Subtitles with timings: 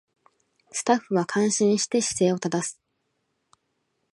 [0.71, 2.81] スタッフは感心して姿勢を正す